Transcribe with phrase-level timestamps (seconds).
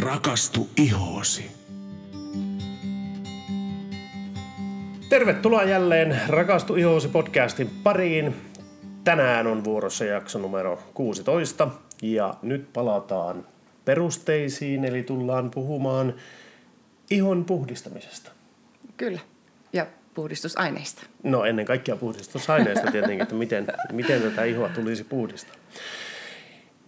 [0.00, 1.50] Rakastu ihoosi.
[5.08, 8.36] Tervetuloa jälleen Rakastu ihoosi podcastin pariin.
[9.04, 11.68] Tänään on vuorossa jakso numero 16
[12.02, 13.46] ja nyt palataan
[13.84, 16.14] perusteisiin, eli tullaan puhumaan
[17.10, 18.30] ihon puhdistamisesta.
[18.96, 19.20] Kyllä.
[19.72, 21.02] Ja puhdistusaineista.
[21.22, 25.56] No ennen kaikkea puhdistusaineista tietenkin, että miten, miten tätä ihoa tulisi puhdistaa.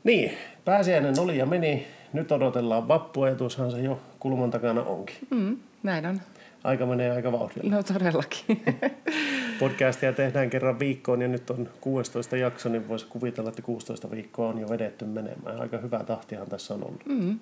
[0.05, 1.98] Niin, pääsiäinen oli ja meni.
[2.13, 5.17] Nyt odotellaan vappua ja tuossahan se jo kulman takana onkin.
[5.31, 6.21] Mm, näin on.
[6.65, 7.77] Aika menee aika vauhdilla.
[7.77, 8.63] No todellakin.
[9.61, 14.49] Podcastia tehdään kerran viikkoon ja nyt on 16 jakso, niin voisi kuvitella, että 16 viikkoa
[14.49, 15.61] on jo vedetty menemään.
[15.61, 17.07] Aika hyvä tahtihan tässä on ollut.
[17.07, 17.39] Mm.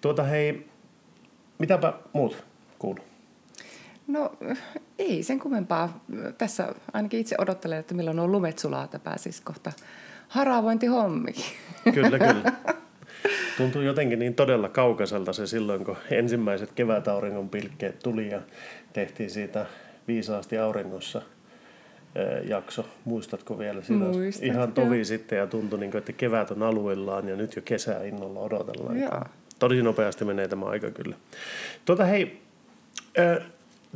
[0.00, 0.66] Tuota hei,
[1.58, 2.44] mitäpä muut
[2.78, 3.04] kuuluu?
[4.06, 4.32] No
[4.98, 6.04] ei sen kummempaa.
[6.38, 9.72] Tässä ainakin itse odottelen, että milloin on lumet sulaa, että pääsisi kohta
[10.28, 11.32] haravointihommi.
[11.94, 12.52] Kyllä, kyllä.
[13.58, 18.40] Tuntuu jotenkin niin todella kaukaiselta se silloin, kun ensimmäiset kevätauringon pilkkeet tuli ja
[18.92, 19.66] tehtiin siitä
[20.08, 21.22] viisaasti auringossa
[22.48, 22.84] jakso.
[23.04, 23.82] Muistatko vielä?
[23.82, 25.04] Siinä Muistan, ihan tovi joo.
[25.04, 29.00] sitten ja tuntui, niin kuin, että kevät on aluillaan ja nyt jo kesää innolla odotellaan.
[29.00, 29.24] Joo.
[29.58, 31.16] Tosi nopeasti menee tämä aika kyllä.
[31.84, 32.40] Tuota hei,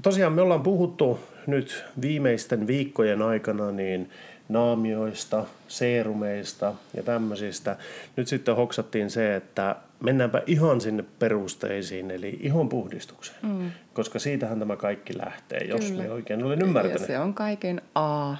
[0.02, 4.10] tosiaan me ollaan puhuttu nyt viimeisten viikkojen aikana niin
[4.48, 7.76] naamioista, seerumeista ja tämmöisistä.
[8.16, 13.38] Nyt sitten hoksattiin se, että mennäänpä ihan sinne perusteisiin, eli ihon puhdistukseen.
[13.42, 13.70] Mm.
[13.94, 16.02] Koska siitähän tämä kaikki lähtee, jos Kyllä.
[16.02, 17.06] me oikein olen Ja ymmärtänyt.
[17.06, 18.34] se on kaiken A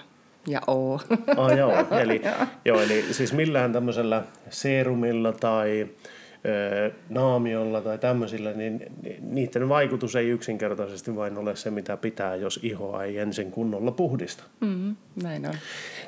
[0.46, 0.94] ja O.
[1.36, 1.72] Ah, joo.
[2.00, 2.22] Eli,
[2.64, 5.86] joo, eli siis millään tämmöisellä seerumilla tai
[7.08, 12.60] naamiolla tai tämmöisillä, niin ni- niiden vaikutus ei yksinkertaisesti vain ole se, mitä pitää, jos
[12.62, 14.44] ihoa ei ensin kunnolla puhdista.
[14.60, 15.54] Mm, näin on.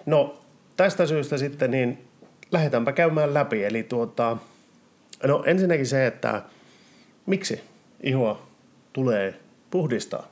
[0.07, 0.39] No,
[0.77, 1.99] tästä syystä sitten niin
[2.53, 3.65] lähdetäänpä käymään läpi.
[3.65, 4.37] Eli tuota,
[5.23, 6.43] no ensinnäkin se, että
[7.27, 7.61] miksi
[8.03, 8.47] ihoa
[8.93, 9.35] tulee
[9.71, 10.29] puhdistaa.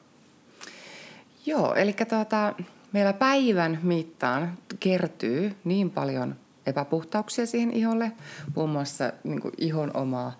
[1.46, 2.54] Joo, eli tuota,
[2.92, 6.36] meillä päivän mittaan kertyy niin paljon
[6.66, 8.12] epäpuhtauksia siihen iholle.
[8.56, 10.38] Muun muassa niin kuin ihon omaa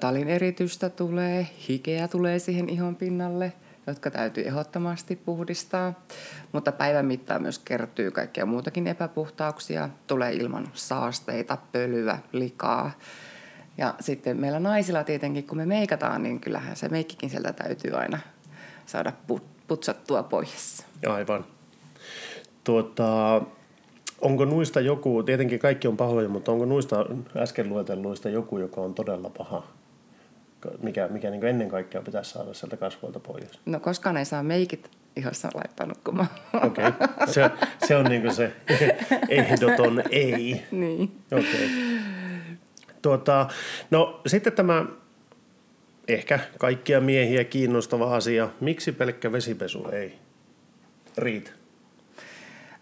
[0.00, 3.52] talin eritystä tulee, hikeä tulee siihen ihon pinnalle,
[3.86, 6.04] jotka täytyy ehdottomasti puhdistaa.
[6.52, 9.88] Mutta päivän mittaan myös kertyy kaikkea muutakin epäpuhtauksia.
[10.06, 12.90] Tulee ilman saasteita, pölyä, likaa.
[13.78, 18.18] Ja sitten meillä naisilla tietenkin, kun me meikataan, niin kyllähän se meikkikin sieltä täytyy aina
[18.86, 20.86] saada pu- putsattua pois.
[21.08, 21.44] Aivan.
[22.64, 23.42] Tuota,
[24.22, 27.06] onko nuista joku, tietenkin kaikki on pahoja, mutta onko nuista
[27.36, 29.66] äsken luetelluista joku, joka on todella paha?
[30.82, 33.60] Mikä, mikä niin ennen kaikkea pitäisi saada sieltä kasvoilta pois?
[33.66, 36.28] No koskaan ei saa meikit ihossa laittaa nukkumaan.
[36.66, 37.08] Okei, okay.
[37.26, 37.50] se,
[37.86, 38.52] se on niin se
[39.28, 40.62] ehdoton ei.
[40.70, 41.12] niin.
[41.32, 41.44] Okei.
[41.44, 41.68] Okay.
[43.02, 43.48] Tuota,
[43.90, 44.86] no sitten tämä
[46.08, 48.48] ehkä kaikkia miehiä kiinnostava asia.
[48.60, 50.18] Miksi pelkkä vesipesu ei
[51.18, 51.50] riitä?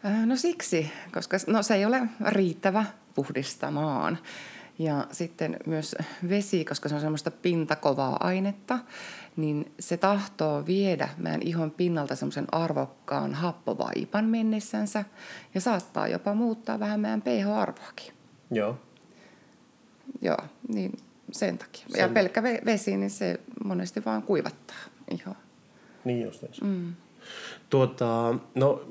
[0.05, 2.85] Äh, No siksi, koska no se ei ole riittävä
[3.15, 4.19] puhdistamaan.
[4.79, 5.97] Ja sitten myös
[6.29, 8.79] vesi, koska se on semmoista pintakovaa ainetta,
[9.37, 15.05] niin se tahtoo viedä meidän ihon pinnalta semmoisen arvokkaan happovaipan mennessänsä
[15.55, 18.13] ja saattaa jopa muuttaa vähän meidän pH-arvoakin.
[18.51, 18.79] Joo.
[20.23, 20.39] Joo,
[20.69, 20.93] niin
[21.33, 21.87] sen takia.
[21.97, 24.77] Ja Sen- pelkkä ve- vesi, niin se monesti vaan kuivattaa
[25.11, 25.35] ihoa.
[26.05, 26.65] Niin justiinsa.
[26.65, 26.95] Mm.
[27.71, 28.85] Tuota, no,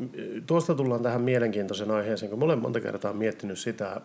[0.48, 4.02] tuosta tullaan tähän mielenkiintoisen aiheeseen, kun mä olen monta kertaa miettinyt sitä,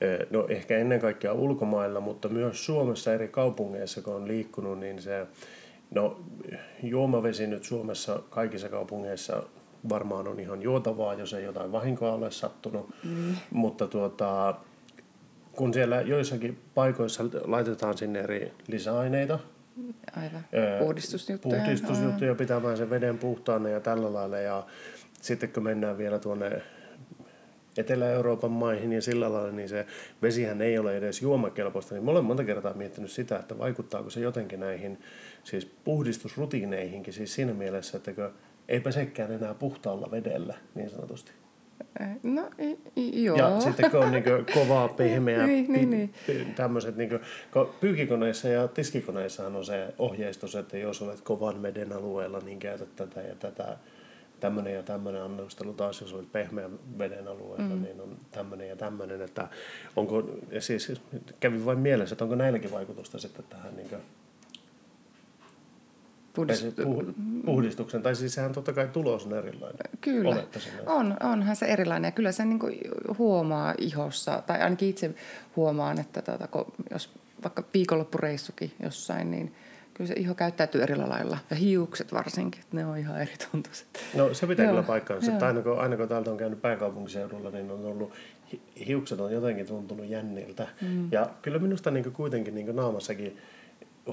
[0.00, 5.02] eh, no ehkä ennen kaikkea ulkomailla, mutta myös Suomessa eri kaupungeissa, kun on liikkunut, niin
[5.02, 5.26] se,
[5.90, 6.20] no
[6.82, 9.42] juomavesi nyt Suomessa kaikissa kaupungeissa
[9.88, 13.36] varmaan on ihan juotavaa, jos ei jotain vahinkoa ole sattunut, mm.
[13.50, 14.54] mutta tuota,
[15.52, 19.38] kun siellä joissakin paikoissa laitetaan sinne eri lisäaineita,
[20.16, 20.44] Aivan.
[20.78, 21.58] Puhdistusjuttuja.
[21.58, 24.38] Puhdistusjuttuja pitämään sen veden puhtaana ja tällä lailla.
[24.38, 24.66] Ja
[25.20, 26.62] sitten kun mennään vielä tuonne
[27.76, 29.86] Etelä-Euroopan maihin ja sillä lailla, niin se
[30.22, 31.94] vesihän ei ole edes juomakelpoista.
[31.94, 34.98] Niin mä olen monta kertaa miettinyt sitä, että vaikuttaako se jotenkin näihin
[35.44, 37.12] siis puhdistusrutiineihinkin.
[37.12, 38.30] Siis siinä mielessä, että kun
[38.68, 41.32] ei pesekään enää puhtaalla vedellä, niin sanotusti.
[42.22, 42.50] No,
[42.96, 43.36] joo.
[43.36, 44.24] Ja sitten kun on niin
[44.54, 46.14] kovaa, pehmeää, Niin, niin, niin.
[46.56, 47.20] tämmöiset, niin
[47.80, 53.20] pyykikoneissa ja tiskikoneissahan on se ohjeistus, että jos olet kovan veden alueella, niin käytä tätä
[53.20, 53.76] ja tätä,
[54.40, 55.72] tämmöinen ja tämmöinen annostelu.
[55.72, 57.82] Taas jos olet pehmeän veden alueella, mm.
[57.82, 59.22] niin on tämmöinen ja tämmöinen.
[59.22, 59.48] Että
[59.96, 60.92] onko, ja siis
[61.40, 63.88] kävi vain mielessä, että onko näilläkin vaikutusta sitten tähän niin
[66.32, 66.66] Puhdist...
[67.44, 69.78] Puhdistuksen, tai siis sehän totta kai tulos on erilainen.
[70.00, 70.42] Kyllä,
[70.86, 72.78] on, onhan se erilainen ja kyllä se niin kuin
[73.18, 75.14] huomaa ihossa, tai ainakin itse
[75.56, 77.10] huomaan, että tuota, kun jos
[77.42, 79.54] vaikka viikonloppureissukin jossain, niin
[79.94, 81.38] kyllä se iho käyttäytyy eri lailla.
[81.50, 83.86] Ja hiukset varsinkin, että ne on ihan eri tuntuiset.
[84.14, 87.70] No se pitää Joo, kyllä paikkaansa, aina kun, aina kun täältä on käynyt pääkaupunkiseudulla, niin
[87.70, 88.12] on ollut,
[88.52, 90.68] hi- hiukset on jotenkin tuntunut jänniltä.
[90.80, 91.08] Mm.
[91.12, 93.38] Ja kyllä minusta niin kuitenkin niin naamassakin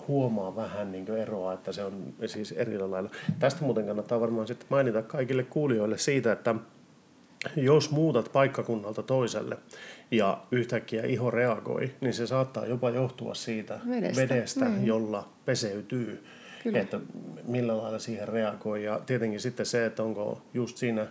[0.07, 3.09] huomaa vähän niin eroa, että se on siis eri lailla.
[3.39, 6.56] Tästä muuten kannattaa varmaan sitten mainita kaikille kuulijoille siitä, että
[7.56, 9.57] jos muutat paikkakunnalta toiselle
[10.12, 14.88] ja yhtäkkiä iho reagoi, niin se saattaa jopa johtua siitä Vedestä, vedestä niin.
[14.88, 16.24] jolla peseytyy.
[16.63, 16.80] Kyllä.
[16.80, 17.00] Että
[17.47, 18.83] millä lailla siihen reagoi.
[18.83, 21.07] Ja tietenkin sitten se, että onko just siinä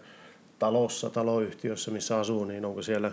[0.59, 3.13] talossa, taloyhtiössä, missä asuu, niin onko siellä,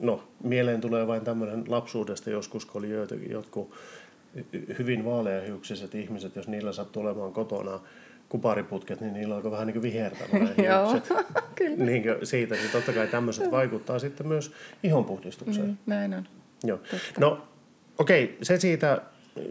[0.00, 2.90] no mieleen tulee vain tämmöinen lapsuudesta joskus, kun oli
[3.30, 3.74] jotkut
[4.78, 7.80] hyvin vaaleahiuksiset ihmiset, jos niillä sattuu olemaan kotona
[8.28, 11.00] kupariputket, niin niillä alkoi vähän niin kuin vihertämään Joo,
[11.54, 11.84] kyllä.
[11.84, 14.52] niin kuin siitä, niin totta kai tämmöiset vaikuttaa sitten myös
[14.82, 15.66] ihonpuhdistukseen.
[15.66, 16.24] Mm, näin on.
[16.64, 16.78] Joo.
[17.18, 17.48] No
[17.98, 19.02] okei, se siitä,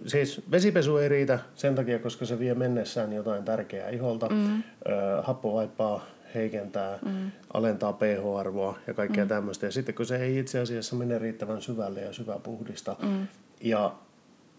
[0.05, 4.29] siis vesipesu ei riitä sen takia, koska se vie mennessään jotain tärkeää iholta.
[4.29, 4.63] Mm.
[4.87, 6.05] Ö, happovaippaa
[6.35, 7.31] heikentää, mm.
[7.53, 9.29] alentaa pH-arvoa ja kaikkea mm.
[9.29, 9.65] tämmöistä.
[9.65, 13.27] Ja sitten kun se ei itse asiassa mene riittävän syvälle ja syvä puhdista, mm.
[13.61, 13.95] ja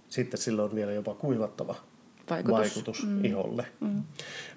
[0.09, 1.75] sitten sillä on vielä jopa kuivattava
[2.31, 2.59] Vaikutus.
[2.59, 3.25] vaikutus mm.
[3.25, 3.67] iholle.
[3.81, 4.03] Mm.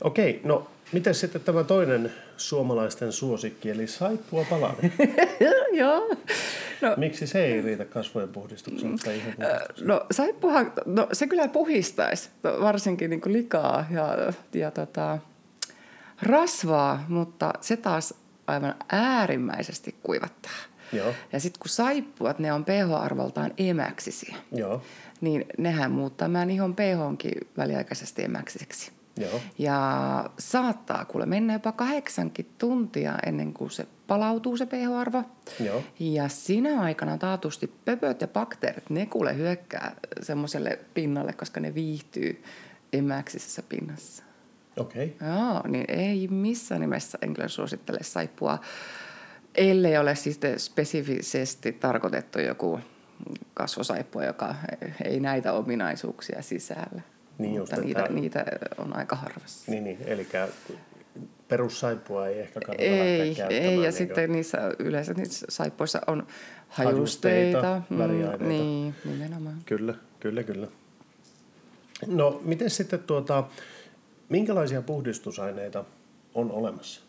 [0.04, 4.94] Okei, no miten sitten tämä toinen suomalaisten suosikki, eli saippua palanen?
[5.72, 6.16] Joo.
[6.82, 9.88] No, Miksi se ei riitä kasvojen puhdistukseen tai puhdistukseen?
[9.88, 14.18] no saippuhan, no se kyllä puhistaisi, varsinkin niin kuin likaa ja,
[14.54, 15.18] ja tota,
[16.22, 18.14] rasvaa, mutta se taas
[18.48, 20.52] aivan äärimmäisesti kuivattaa.
[20.94, 24.82] Joo, Ja sitten kun saippuat, ne on pH-arvoltaan emäksisiä, joo,
[25.22, 28.92] niin nehän muuttaa meidän ihon pHnkin väliaikaisesti emäksiseksi.
[29.18, 29.40] joo.
[29.58, 35.24] Ja saattaa kuule mennä jopa kahdeksankin tuntia ennen kuin se palautuu se pH-arvo.
[35.60, 35.84] Joo.
[36.00, 42.44] Ja sinä aikana taatusti pöpöt ja bakteerit, ne kuule hyökkää semmoiselle pinnalle, koska ne viihtyy
[42.94, 44.24] emäksisessä pinnassa.
[44.78, 45.16] Okei.
[45.16, 45.30] Okay.
[45.30, 48.60] Joo, niin ei missään nimessä en kyllä suosittele saippua,
[49.56, 52.80] ellei ole siis spesifisesti tarkoitettu joku
[53.54, 54.56] kasvosaippua, joka
[55.06, 57.02] ei näitä ominaisuuksia sisällä.
[57.38, 58.46] Niin just, Mutta niitä, että- niitä
[58.78, 59.72] on aika harvassa.
[59.72, 60.28] Niin, niin, eli
[61.48, 66.28] perussaippua ei ehkä kannata Ei, ei, ja niin sitten niissä yleensä niissä saippoissa on
[66.68, 68.40] Hajusteita, hajusteita.
[68.40, 69.58] mm, niin, nimenomaan.
[69.66, 70.68] Kyllä, kyllä, kyllä.
[72.08, 73.44] No, miten sitten tuota,
[74.30, 75.86] minkälaisia puhdistusaineita
[76.36, 77.02] on olemassa?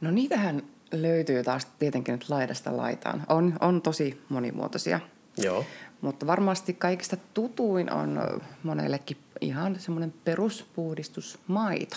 [0.00, 3.22] No niitähän löytyy taas tietenkin nyt laidasta laitaan.
[3.28, 5.00] On, on tosi monimuotoisia.
[5.38, 5.64] Joo,
[6.00, 11.96] Mutta varmasti kaikista tutuin on monellekin ihan semmoinen peruspuhdistusmaito.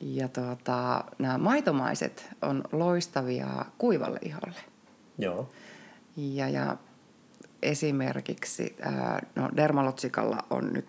[0.00, 4.60] Ja tuota, nämä maitomaiset on loistavia kuivalle iholle.
[5.18, 5.50] joo,
[6.16, 6.76] Ja, ja
[7.62, 10.86] esimerkiksi ää, no Dermalotsikalla on nyt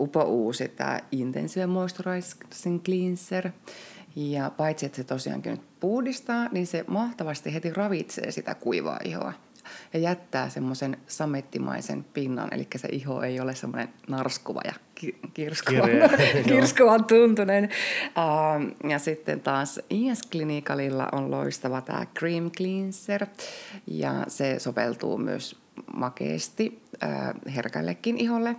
[0.00, 3.50] upo uusi tämä Intensive Moisturizing Cleanser.
[4.16, 9.32] Ja paitsi, että se tosiaankin nyt puhdistaa, niin se mahtavasti heti ravitsee sitä kuivaa ihoa.
[9.92, 15.90] Ja jättää semmoisen samettimaisen pinnan, eli se iho ei ole semmoinen narskuva ja ki- kirskuvan,
[16.48, 17.68] kirskuvan tuntunen.
[18.04, 23.26] Uh, ja sitten taas IS Clinicalilla on loistava tämä Cream Cleanser,
[23.86, 25.56] ja se soveltuu myös
[25.94, 28.56] makeasti uh, herkällekin iholle.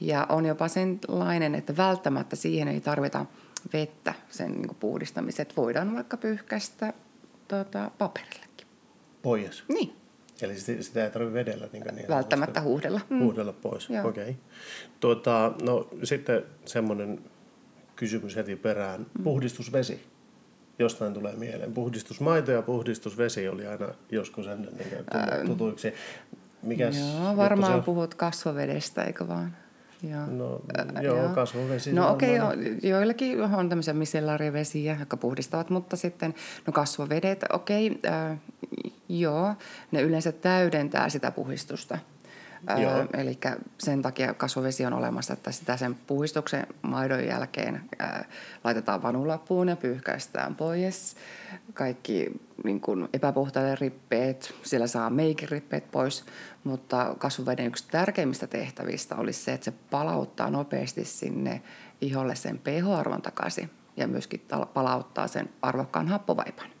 [0.00, 3.26] Ja on jopa sellainen, että välttämättä siihen ei tarvita
[3.72, 6.92] vettä sen niin puhdistamiseen, että voidaan vaikka pyyhkäistä
[7.48, 8.66] tota, paperillekin.
[9.22, 9.64] pois.
[9.68, 9.98] Niin,
[10.42, 13.00] Eli sitä, sitä ei tarvitse vedellä niin, niin välttämättä huuhdella.
[13.10, 13.18] Mm.
[13.18, 13.88] huudella pois.
[13.90, 14.00] Okei.
[14.04, 14.34] Okay.
[15.00, 17.20] Tuota, no sitten semmoinen
[17.96, 19.00] kysymys heti perään.
[19.00, 19.24] Mm.
[19.24, 20.06] Puhdistusvesi.
[20.78, 21.72] Jostain tulee mieleen.
[21.72, 25.94] Puhdistusmaito ja puhdistusvesi oli aina joskus ennen niin tutuiksi.
[26.62, 29.56] Mikäs Joo, varmaan puhut kasvovedestä, eikö vaan?
[30.02, 30.26] Joo.
[30.26, 31.92] No, Ää, joo, kasvovesi.
[31.92, 36.34] No okei, okay, joillakin on tämmöisiä micellarivesiä, jotka puhdistavat, mutta sitten
[36.66, 38.38] no kasvovedet, okei, okay, äh,
[39.08, 39.54] joo,
[39.90, 41.98] ne yleensä täydentää sitä puhdistusta.
[42.82, 43.06] Joo.
[43.12, 43.38] Eli
[43.78, 48.24] sen takia kasvovesi on olemassa, että sitä sen puhdistuksen maidon jälkeen ää,
[48.64, 51.16] laitetaan vanulapuun ja pyyhkäistään pois.
[51.74, 56.24] Kaikki niin kuin epäpuhtaat rippeet, siellä saa meikirippeet pois,
[56.64, 61.62] mutta kasvoveden yksi tärkeimmistä tehtävistä olisi se, että se palauttaa nopeasti sinne
[62.00, 66.77] iholle sen pH-arvon takaisin ja myöskin palauttaa sen arvokkaan happovaipan.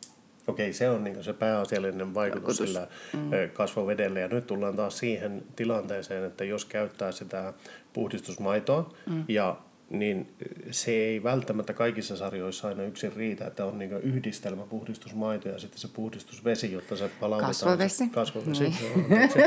[0.48, 2.68] Okei, se on niin se pääasiallinen vaikutus, Vaikutus.
[2.68, 3.50] sillä mm.
[3.52, 4.20] kasvovedellä.
[4.20, 7.52] Ja nyt tullaan taas siihen tilanteeseen, että jos käyttää sitä
[7.92, 9.24] puhdistusmaitoa, mm.
[9.28, 9.56] ja
[9.90, 10.34] niin
[10.70, 15.78] se ei välttämättä kaikissa sarjoissa aina yksin riitä, että on niin yhdistelmä puhdistusmaito ja sitten
[15.78, 17.50] se puhdistusvesi, jotta se palautetaan.
[17.50, 17.96] Kasvovesi.
[17.96, 18.62] Se, kasvovesi.
[18.62, 18.74] Niin.
[18.82, 19.38] Joo, anteeksi.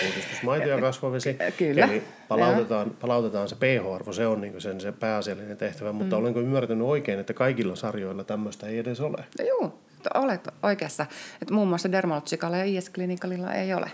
[0.00, 1.36] puhdistusmaito ja kasvovesi.
[1.58, 1.84] Kyllä.
[1.84, 5.92] Eli palautetaan, palautetaan se pH-arvo, se on niin sen se pääasiallinen tehtävä.
[5.92, 9.24] Mutta olenko ymmärtänyt oikein, että kaikilla sarjoilla tämmöistä ei edes ole?
[9.38, 9.78] No Joo,
[10.14, 11.06] olet oikeassa.
[11.42, 13.90] Et muun muassa Dermalogicalla ja IS-klinikalilla ei ole,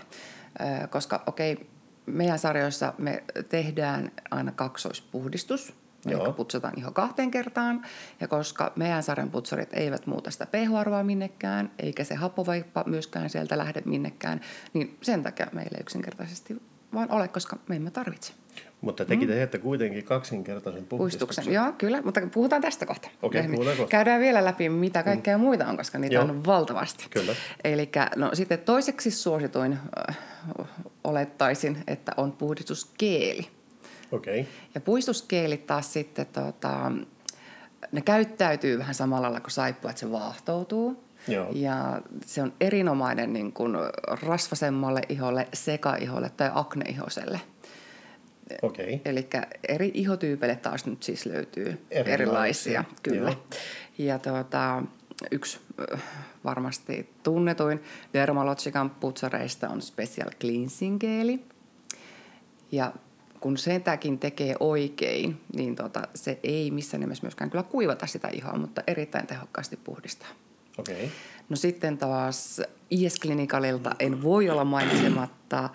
[0.89, 1.69] koska okei,
[2.05, 5.73] meidän sarjoissa me tehdään aina kaksoispuhdistus,
[6.05, 6.25] Joo.
[6.25, 7.85] eli putsataan ihan kahteen kertaan.
[8.19, 13.57] Ja koska meidän sarjan putsarit eivät muuta sitä pH-arvoa minnekään, eikä se happovaippa myöskään sieltä
[13.57, 14.41] lähde minnekään,
[14.73, 16.61] niin sen takia meillä ei yksinkertaisesti
[16.93, 18.33] vaan ole, koska me emme tarvitse.
[18.81, 19.33] Mutta tekin mm.
[19.33, 21.27] teette kuitenkin kaksinkertaisen puhdistuksen.
[21.27, 23.09] Puistuksen, joo, kyllä, mutta puhutaan tästä kohta.
[23.21, 23.91] Okei, puhutaan kohta.
[23.91, 25.43] Käydään vielä läpi, mitä kaikkea mm.
[25.43, 26.23] muita on, koska niitä Joo.
[26.23, 27.05] on valtavasti.
[27.09, 27.35] Kyllä.
[27.63, 30.17] Eli no, sitten toiseksi suosituin äh,
[31.03, 33.47] olettaisin, että on puhdistuskeeli.
[34.11, 34.47] Okei.
[34.75, 36.91] Ja puistuskeelit taas sitten, tota,
[37.91, 41.03] ne käyttäytyy vähän samalla lailla kuin saippua, että se vaahtoutuu.
[41.27, 41.47] Joo.
[41.53, 43.75] Ja se on erinomainen niin kuin
[44.21, 47.39] rasvasemmalle iholle, sekaiholle tai akneihoselle.
[48.61, 49.01] Okei.
[49.05, 49.27] Eli
[49.67, 53.29] eri ihotyypeille taas nyt siis löytyy Erilaisia, erilaisia, kyllä.
[53.29, 53.45] joo.
[53.97, 54.83] Ja tuota,
[55.31, 55.59] yksi
[55.93, 56.01] äh,
[56.43, 61.39] varmasti tunnetuin Dermalogican putsareista on Special Cleansing Geeli.
[62.71, 62.93] Ja
[63.39, 68.57] kun sitäkin tekee oikein, niin tota, se ei missään nimessä myöskään kyllä kuivata sitä ihoa,
[68.57, 70.29] mutta erittäin tehokkaasti puhdistaa.
[70.77, 71.11] Okei.
[71.49, 75.69] No sitten taas IS Clinicalilta en voi olla mainitsematta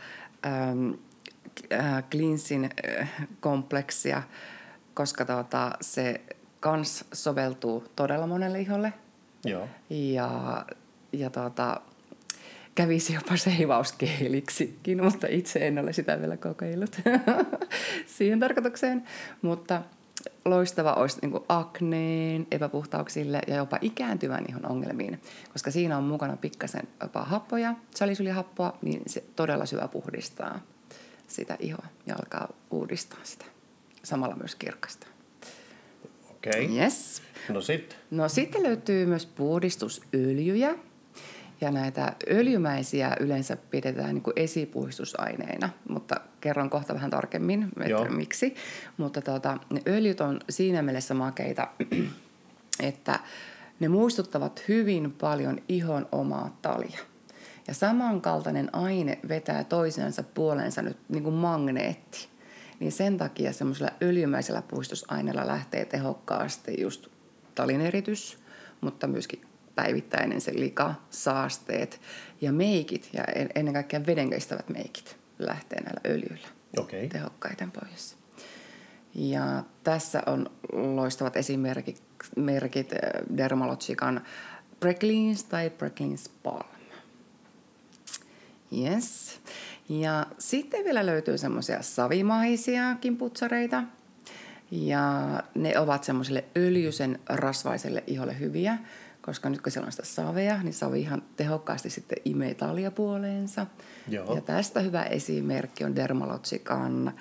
[0.46, 0.90] ähm,
[1.72, 2.70] äh, Cleansin
[3.00, 4.22] äh, kompleksia,
[4.94, 6.20] koska tuota, se
[6.60, 8.92] kans soveltuu todella monelle iholle.
[9.44, 9.68] Joo.
[9.90, 10.64] Ja,
[11.12, 11.80] ja tuota,
[12.74, 17.00] kävisi jopa seivauskeeliksikin, mutta itse en ole sitä vielä kokeillut
[18.16, 19.04] siihen tarkoitukseen.
[19.42, 19.82] Mutta
[20.44, 26.88] loistava olisi niin akneen, epäpuhtauksille ja jopa ikääntyvän ihon ongelmiin, koska siinä on mukana pikkasen
[27.02, 30.60] jopa happoja, salisyljehappoa, niin se todella syvä puhdistaa
[31.28, 33.44] sitä ihoa ja alkaa uudistaa sitä.
[34.02, 35.08] Samalla myös kirkastaa.
[36.30, 36.78] Okei.
[36.78, 37.22] Yes.
[37.48, 37.96] No sit.
[38.10, 40.74] No sitten löytyy myös puhdistusöljyjä.
[41.60, 48.02] Ja näitä öljymäisiä yleensä pidetään niin kuin esipuhdistusaineina, mutta kerron kohta vähän tarkemmin, Joo.
[48.02, 48.54] että miksi.
[48.96, 51.68] Mutta tota, ne öljyt on siinä mielessä makeita,
[52.80, 53.18] että
[53.80, 56.98] ne muistuttavat hyvin paljon ihon omaa talia.
[57.68, 62.28] Ja samankaltainen aine vetää toisensa puolensa nyt niin kuin magneetti.
[62.80, 67.06] Niin sen takia semmoisella öljymäisellä puhdistusaineella lähtee tehokkaasti just
[67.54, 68.38] talineritys,
[68.80, 69.42] mutta myöskin
[69.74, 72.00] päivittäinen se lika, saasteet
[72.40, 77.08] ja meikit ja en- ennen kaikkea vedenkestävät meikit lähtee näillä öljyillä Okei.
[77.08, 78.16] tehokkaiten pois.
[79.14, 82.02] Ja tässä on loistavat esimerkit
[82.36, 82.98] merkit eh,
[83.36, 84.20] Dermalogican
[84.80, 86.73] Precleans tai Precleans Balm.
[88.72, 89.40] Yes.
[89.88, 93.82] Ja sitten vielä löytyy semmoisia savimaisiakin putsareita.
[94.70, 98.78] Ja ne ovat semmoiselle öljyisen rasvaiselle iholle hyviä,
[99.22, 103.66] koska nyt kun siellä on sitä savea, niin savi ihan tehokkaasti sitten imee talia puoleensa.
[104.08, 104.34] Joo.
[104.34, 107.12] Ja tästä hyvä esimerkki on Dermalogican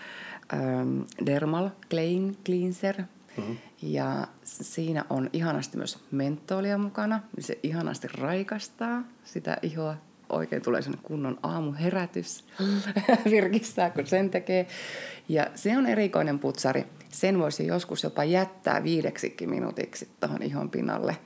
[0.54, 3.02] ähm, Dermal Clean Cleanser.
[3.38, 3.58] Mm-hmm.
[3.82, 9.98] Ja siinä on ihanasti myös mentolia mukana, niin se ihanasti raikastaa sitä ihoa.
[10.30, 12.46] Oikein tulee sellainen kunnon aamuherätys
[13.32, 14.68] virkistää, kun sen tekee.
[15.30, 16.86] Ja se on erikoinen putsari.
[17.10, 21.18] Sen voisi joskus jopa jättää viideksikin minuutiksi tuohon ihon pinnalle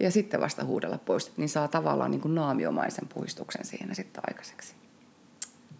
[0.00, 1.32] ja sitten vasta huudella pois.
[1.36, 4.74] Niin saa tavallaan niin kuin naamiomaisen puistuksen siinä sitten aikaiseksi.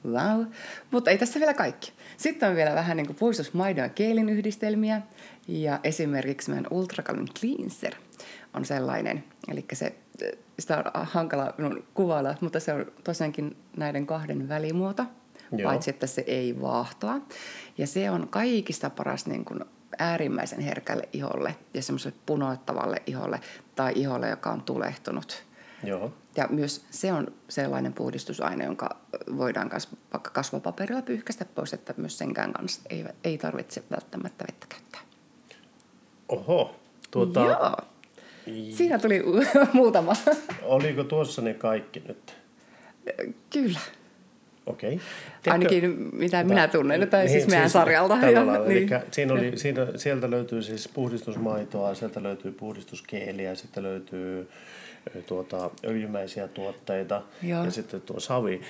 [0.07, 0.47] Wow.
[0.91, 1.93] Mutta ei tässä vielä kaikki.
[2.17, 5.03] Sitten on vielä vähän niin kuin puistusmaidon ja keelin yhdistelmiä.
[5.49, 7.95] Ja esimerkiksi meidän Ultrakalin Cleanser
[8.55, 9.25] on sellainen.
[9.49, 9.95] Eli se,
[10.59, 15.05] sitä on hankala minun kuvailla, mutta se on tosiaankin näiden kahden välimuoto.
[15.53, 15.71] Joo.
[15.71, 17.21] Paitsi, että se ei vaahtoa.
[17.79, 19.65] Ja se on kaikista paras niin kuin
[19.99, 23.41] äärimmäisen herkälle iholle ja semmoiselle punoittavalle iholle
[23.75, 25.45] tai iholle, joka on tulehtunut.
[25.85, 26.13] Joo.
[26.37, 28.97] Ja myös se on sellainen puhdistusaine, jonka
[29.37, 34.67] voidaan kas, vaikka kasvopaperilla pyyhkäistä pois, että myös senkään kanssa ei, ei tarvitse välttämättä vettä
[34.69, 35.01] käyttää.
[36.29, 36.77] Oho.
[37.11, 37.77] Tuota, Joo.
[38.71, 39.23] Siinä tuli
[39.73, 40.13] muutama.
[40.63, 42.37] Oliko tuossa ne kaikki nyt?
[43.53, 43.79] Kyllä.
[44.67, 45.01] Okei.
[45.51, 48.17] Ainakin mitä minä tunnen, tai Niin, siis meidän sarjalta.
[48.17, 48.69] Tällä Joo, lailla.
[48.69, 48.89] niin.
[49.11, 54.49] Siinä oli, siinä, sieltä löytyy siis puhdistusmaitoa, sieltä löytyy puhdistuskeeliä, sitten löytyy
[55.27, 57.65] tuota, öljymäisiä tuotteita Joo.
[57.65, 58.61] ja sitten tuo savi.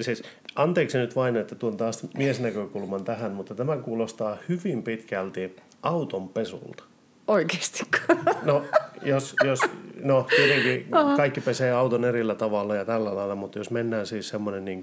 [0.00, 0.22] Siis,
[0.54, 6.82] anteeksi nyt vain, että tuon taas miesnäkökulman tähän, mutta tämä kuulostaa hyvin pitkälti auton pesulta.
[7.30, 7.82] Oikeasti.
[8.42, 8.64] No,
[9.02, 9.60] jos, jos,
[10.02, 14.64] no tietenkin kaikki pesee auton erillä tavalla ja tällä lailla, mutta jos mennään siis semmoinen
[14.64, 14.82] niin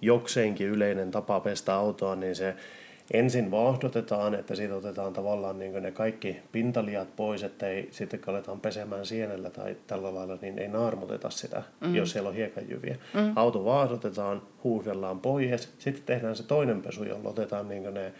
[0.00, 2.54] jokseenkin yleinen tapa pestä autoa, niin se
[3.12, 8.34] ensin vaahdotetaan, että siitä otetaan tavallaan niin ne kaikki pintaliat pois, että ei sitten kun
[8.34, 11.94] aletaan pesemään sienellä tai tällä lailla, niin ei naarmuteta sitä, mm.
[11.94, 12.96] jos siellä on hiekanjyviä.
[13.14, 13.32] Mm.
[13.36, 18.12] Auto vaahdotetaan, huuhdellaan pois, sitten tehdään se toinen pesu, jolla otetaan niin ne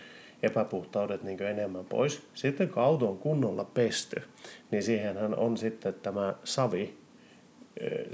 [0.42, 2.22] epäpuhtaudet niin enemmän pois.
[2.34, 4.22] Sitten kun auto on kunnolla pesty,
[4.70, 6.98] niin siihenhän on sitten tämä savi,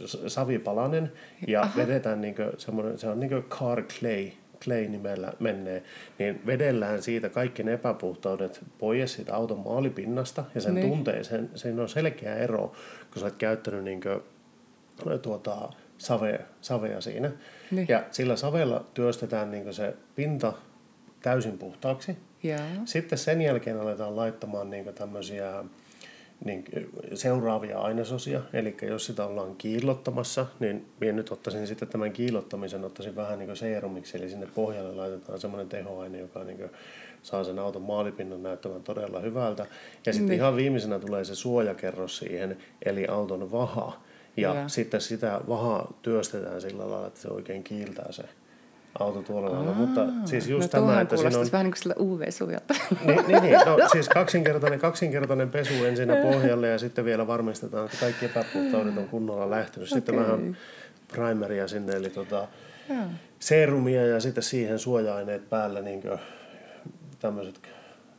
[0.06, 1.12] s- savipalanen
[1.46, 1.76] ja Aha.
[1.76, 4.28] vedetään niin semmoinen, se on niin kuin car clay,
[4.64, 5.82] clay nimellä menee,
[6.18, 10.88] niin vedellään siitä kaikki ne epäpuhtaudet pois siitä auton maalipinnasta ja sen Niin.
[10.88, 12.72] tuntee, sen, siinä on selkeä ero,
[13.12, 14.20] kun sä oot käyttänyt niin kuin,
[15.22, 17.30] tuota, savea, savea siinä.
[17.70, 17.86] Niin.
[17.88, 20.52] Ja sillä savella työstetään niin se pinta
[21.22, 22.16] täysin puhtaaksi.
[22.42, 22.58] Joo.
[22.84, 25.64] Sitten sen jälkeen aletaan laittamaan niin tämmöisiä
[26.44, 26.64] niin
[27.14, 28.40] seuraavia ainesosia.
[28.52, 33.56] Eli jos sitä ollaan kiillottamassa, niin minä nyt ottaisin sitten tämän kiillottamisen, ottaisin vähän niin
[33.56, 36.70] seerumiksi, eli sinne pohjalle laitetaan semmoinen tehoaine, joka niin
[37.22, 39.66] saa sen auton maalipinnan näyttämään todella hyvältä.
[40.06, 40.36] Ja sitten Niin.
[40.38, 44.02] ihan viimeisenä tulee se suojakerros siihen, eli auton vaha.
[44.36, 44.68] Ja Joo.
[44.68, 48.22] sitten sitä vahaa työstetään sillä lailla, että se oikein kiiltää se
[48.98, 49.72] auto tuolla lailla.
[49.72, 51.46] Mutta siis just no, tämä, että siinä on...
[51.52, 52.74] vähän niin kuin sillä UV-suojalta.
[53.06, 53.60] Niin, niin, niin.
[53.66, 59.08] No, siis kaksinkertainen, kaksinkertainen pesu ensinnä pohjalle ja sitten vielä varmistetaan, että kaikki epäpuhtaudet on
[59.08, 59.88] kunnolla lähtenyt.
[59.88, 60.26] Sitten Okei.
[60.26, 60.56] vähän
[61.08, 62.48] primeria sinne, eli tota,
[63.38, 66.02] serumia ja sitten siihen suoja-aineet päälle, niin
[67.20, 67.60] tämmöiset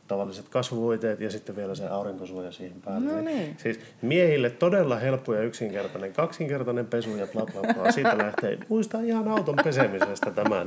[0.08, 3.12] tavalliset kasvuvoiteet ja sitten vielä se aurinkosuoja siihen päälle.
[3.12, 3.56] No niin.
[3.58, 6.12] Siis miehille todella helppo ja yksinkertainen.
[6.12, 7.92] Kaksinkertainen pesu ja bla bla bla.
[7.92, 8.58] Siitä lähtee.
[8.68, 10.66] Muistaa ihan auton pesemisestä tämän.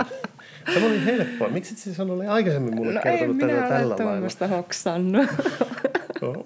[0.73, 1.49] Tämä oli helppoa.
[1.49, 3.95] Miksi et siis ole aikaisemmin mulle No ei kertonut tätä minä tällä lailla?
[3.95, 5.27] tuommoista hoksannut.
[6.21, 6.45] Joo.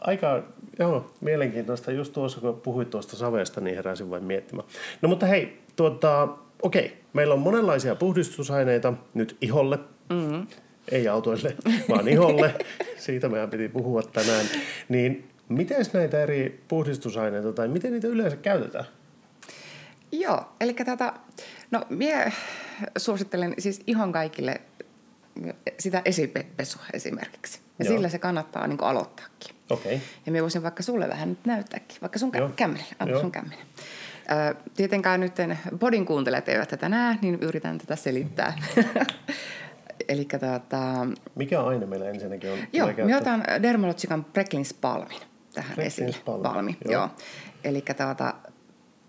[0.00, 0.42] Aika
[0.78, 1.92] joo, mielenkiintoista.
[1.92, 4.68] Just tuossa, kun puhuit tuosta savesta, niin heräsin vain miettimään.
[5.02, 6.28] No mutta hei, tuota,
[6.62, 7.02] okei.
[7.12, 9.78] Meillä on monenlaisia puhdistusaineita nyt iholle.
[10.10, 10.46] Mm-hmm.
[10.90, 11.56] Ei autoille,
[11.88, 12.54] vaan iholle.
[12.96, 14.46] Siitä meidän piti puhua tänään.
[14.88, 18.84] Niin miten näitä eri puhdistusaineita, tai miten niitä yleensä käytetään?
[20.12, 21.12] Joo, eli tätä,
[21.70, 22.32] no minä
[22.98, 24.60] suosittelen siis ihan kaikille
[25.78, 27.60] sitä esipesua esimerkiksi.
[27.78, 27.94] Ja Joo.
[27.94, 29.56] sillä se kannattaa niin aloittaakin.
[29.70, 30.00] Okei.
[30.26, 32.62] Ja minä voisin vaikka sulle vähän nyt näyttääkin, vaikka sun kä-
[32.98, 33.20] anna Joo.
[33.20, 33.66] sun kämmenen.
[34.50, 35.32] Ö, tietenkään nyt
[35.78, 38.52] podin kuuntelijat eivät tätä näe, niin yritän tätä selittää.
[40.08, 42.58] Eli tota, Mikä aine meillä ensinnäkin on?
[42.72, 43.14] Joo, käyttöön?
[43.14, 45.20] otan Dermalogican Preclins Palmin
[45.54, 46.38] tähän Preclins esille.
[46.38, 46.92] Balmi, joo.
[46.92, 47.08] joo.
[47.64, 48.34] Eli tuota,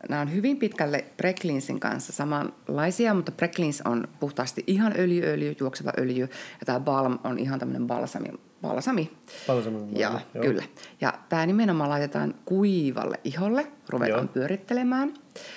[0.09, 6.29] nämä on hyvin pitkälle Preclinsin kanssa samanlaisia, mutta Preclins on puhtaasti ihan öljyöljy, juokseva öljy,
[6.59, 8.29] ja tämä Balm on ihan tämmöinen balsami.
[8.63, 9.11] Balsami.
[9.47, 10.43] Balsamin balmi, Joo, joo.
[10.43, 10.63] kyllä.
[11.01, 14.33] Ja tämä nimenomaan laitetaan kuivalle iholle, ruvetaan Joo.
[14.33, 15.13] pyörittelemään.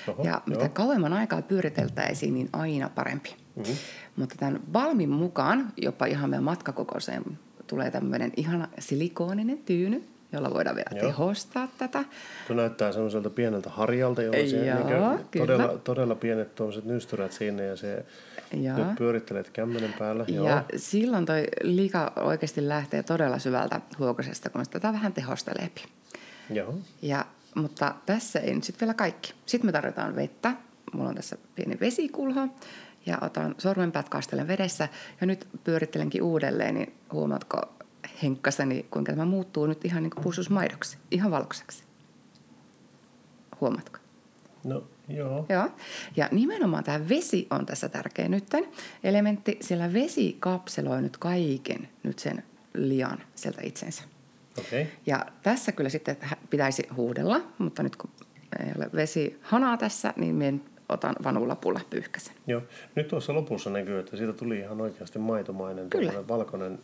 [0.08, 0.68] Oho, ja mitä joo.
[0.68, 3.36] kauemman aikaa pyöriteltäisiin, niin aina parempi.
[3.56, 3.74] Mm-hmm.
[4.16, 7.22] Mutta tämän balmin mukaan, jopa ihan meidän matkakokoiseen,
[7.66, 10.04] tulee tämmöinen ihana silikooninen tyyny,
[10.36, 11.00] jolla voidaan vielä Joo.
[11.00, 12.04] tehostaa tätä.
[12.48, 17.66] Se näyttää semmoiselta pieneltä harjalta, jolla Joo, se niin todella, todella pienet tuommoiset nystyrät sinne
[17.66, 18.04] ja se
[18.52, 18.76] Joo.
[18.78, 20.24] nyt pyörittelet kämmenen päällä.
[20.28, 20.48] Joo.
[20.48, 25.70] Ja silloin toi liika oikeasti lähtee todella syvältä huokosesta, kun se tätä vähän tehostelee.
[26.50, 26.74] Joo.
[27.02, 29.34] Ja, mutta tässä ei nyt sitten vielä kaikki.
[29.46, 30.52] Sitten me tarvitaan vettä.
[30.92, 32.48] Mulla on tässä pieni vesikulho
[33.06, 34.88] ja otan sormenpäät kastelen vedessä
[35.20, 37.75] ja nyt pyörittelenkin uudelleen, niin huomaatko
[38.22, 41.84] henkkaseni, kuinka tämä muuttuu nyt ihan niin kuin pussusmaidoksi, ihan valkoiseksi.
[43.60, 43.98] Huomaatko?
[44.64, 45.46] No, joo.
[45.48, 45.68] Joo.
[46.16, 48.68] Ja nimenomaan tämä vesi on tässä tärkeä nytten
[49.04, 52.42] elementti, sillä vesi kapseloi nyt kaiken nyt sen
[52.74, 54.02] lian sieltä itsensä.
[54.58, 54.82] Okei.
[54.82, 54.94] Okay.
[55.06, 56.16] Ja tässä kyllä sitten
[56.50, 58.10] pitäisi huudella, mutta nyt kun
[58.60, 62.34] ei ole vesi hanaa tässä, niin minä otan vanulapulla pyyhkäsen.
[62.46, 62.62] Joo.
[62.94, 66.28] Nyt tuossa lopussa näkyy, että siitä tuli ihan oikeasti maitomainen, Kyllä.
[66.28, 66.78] valkoinen,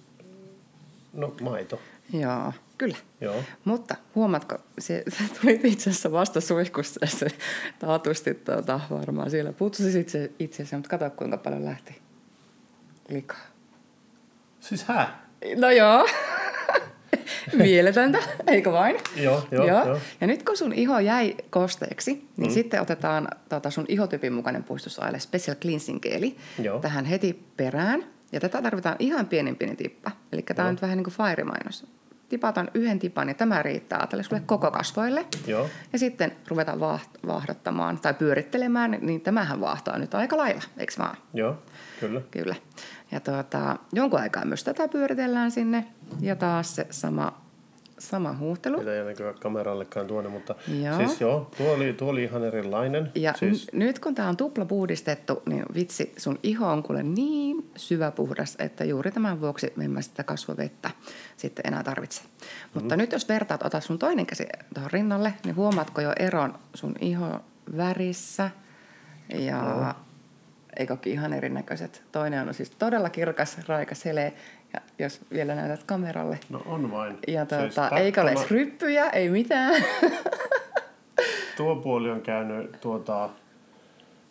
[1.12, 1.81] no maito.
[2.12, 2.96] Joo, kyllä.
[3.20, 3.44] Joo.
[3.64, 7.27] Mutta huomatko, se, se tuli itse asiassa vasta suihkussa ja se
[7.79, 12.03] taatusti tuota, varmaan siellä putsasit itse, itseäsi, mutta kato kuinka paljon lähti
[13.09, 13.46] likaa.
[14.61, 15.27] Siis hää?
[15.57, 16.07] No joo.
[17.57, 18.96] Mieletöntä, eikö vain?
[19.16, 19.98] Joo, joo, joo.
[20.20, 22.55] Ja nyt kun sun iho jäi kosteeksi, niin mm.
[22.55, 26.79] sitten otetaan tota sun ihotyypin mukainen puistusaine Special Cleansing Geli Joo.
[26.79, 28.05] tähän heti perään.
[28.33, 30.11] Ja tätä tarvitaan ihan pienin pieni tippa.
[30.33, 31.87] Eli tämä on nyt vähän niin kuin Fire-mainos.
[32.29, 35.27] Tipataan yhden tipan ja tämä riittää tälle sulle koko kasvoille.
[35.47, 35.68] Joo.
[35.92, 41.16] Ja sitten ruvetaan vaht- vaahdottamaan tai pyörittelemään, niin tämähän vaahtoa nyt aika lailla, eikö vaan?
[41.35, 41.62] Joo,
[42.01, 42.21] kyllä.
[42.31, 42.55] Kyllä.
[43.11, 45.87] Ja tuota, jonkun aikaa myös tätä pyöritellään sinne.
[46.21, 47.41] Ja taas se sama,
[48.08, 48.78] sama huuhtelu.
[48.78, 50.96] Mitä ei näkyä kamerallekaan tuonne, mutta Joo.
[50.96, 53.10] siis joo, tuo oli, tuo oli ihan erilainen.
[53.14, 57.02] Ja siis, n- nyt kun tämä on tupla puhdistettu, niin vitsi, sun iho on kuule
[57.02, 60.90] niin syvä puhdas, että juuri tämän vuoksi me emme sitä kasvovettä
[61.36, 62.22] sitten enää tarvitse.
[62.74, 66.94] Mutta nyt jos vertaat, ota sun toinen käsi tuohon rinnalle, niin huomaatko jo eron sun
[67.00, 67.40] iho
[67.76, 68.50] värissä
[69.34, 69.94] ja
[70.76, 72.02] eikö olekin ihan erinäköiset.
[72.12, 74.32] Toinen on siis todella kirkas, raikas, heleä,
[74.72, 76.38] ja jos vielä näytät kameralle.
[76.50, 77.18] no on vain.
[77.28, 79.85] Ja tuota, siis eikä ole ryppyjä, ei mitään.
[81.56, 83.30] Tuo puoli on käynyt tuota,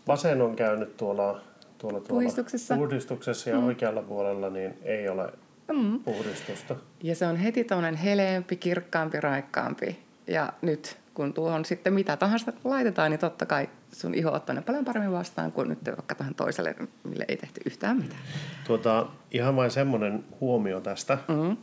[0.07, 1.41] vasen on käynyt tuolla,
[1.77, 2.75] tuolla, tuolla Puhdistuksessa.
[2.75, 3.65] puhdistuksessa ja mm.
[3.65, 5.33] oikealla puolella niin ei ole
[5.73, 5.99] mm.
[5.99, 6.75] puhdistusta.
[7.03, 9.99] Ja se on heti tuollainen heleämpi, kirkkaampi, raikkaampi.
[10.27, 14.61] Ja nyt kun tuohon sitten mitä tahansa laitetaan, niin totta kai sun iho ottaa ne
[14.61, 18.21] paljon paremmin vastaan kuin nyt vaikka tähän toiselle, mille ei tehty yhtään mitään.
[18.67, 21.17] Tuota, ihan vain semmoinen huomio tästä.
[21.27, 21.57] Mm-hmm.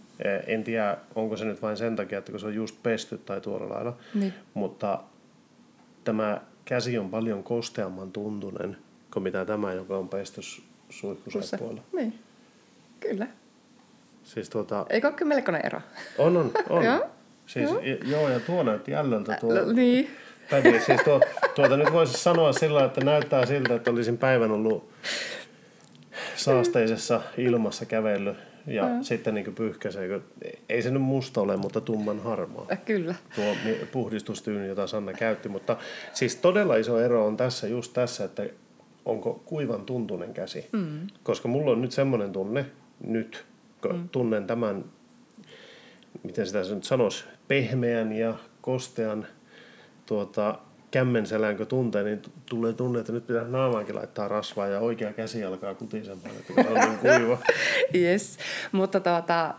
[0.46, 3.40] En tiedä, onko se nyt vain sen takia, että kun se on just pesty tai
[3.40, 3.96] tuolla lailla.
[4.14, 4.34] Niin.
[4.54, 5.00] Mutta
[6.04, 8.76] tämä käsi on paljon kosteamman tuntunen
[9.12, 10.40] kuin mitä tämä, joka on pesty
[10.90, 11.82] suihkusaippuilla.
[11.92, 12.18] Niin,
[13.00, 13.26] kyllä.
[14.24, 15.80] Siis tuota, Eikö olekin melkoinen ero?
[16.18, 16.84] on, on, on.
[16.86, 17.06] Joo,
[17.48, 17.80] Siis, joo.
[18.04, 19.54] joo, ja tuo näytti jäljeltä tuo.
[19.54, 20.10] L- niin.
[20.50, 21.20] Päivi, siis tuo,
[21.54, 24.90] tuota nyt voisi sanoa sillä, että näyttää siltä, että olisin päivän ollut
[26.36, 29.02] saasteisessa ilmassa kävellyt ja mm.
[29.02, 30.20] sitten niin pyyhkäisee.
[30.68, 32.66] Ei se nyt musta ole, mutta tumman harmaa.
[32.84, 33.14] Kyllä.
[33.34, 33.54] Tuo
[33.92, 35.48] puhdistustyyni, jota Sanna käytti.
[35.48, 35.76] Mutta
[36.12, 38.42] siis todella iso ero on tässä just tässä, että
[39.04, 40.68] onko kuivan tuntunen käsi.
[40.72, 41.06] Mm.
[41.22, 42.66] Koska mulla on nyt semmoinen tunne,
[43.06, 43.44] nyt
[43.82, 44.08] kun mm.
[44.08, 44.84] tunnen tämän,
[46.22, 49.26] miten sitä nyt sanoisi, pehmeän ja kostean
[50.06, 50.58] tuota,
[50.90, 55.44] kämmenselän, kun tuntee, niin tulee tunne, että nyt pitää naamaankin laittaa rasvaa ja oikea käsi
[55.44, 57.38] alkaa kutisemaan, että kun on niin kuiva.
[57.94, 58.38] Yes,
[58.72, 59.54] mutta tuota,